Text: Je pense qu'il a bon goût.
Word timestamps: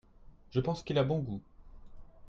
Je 0.49 0.59
pense 0.59 0.81
qu'il 0.81 0.97
a 0.97 1.03
bon 1.03 1.19
goût. 1.19 1.43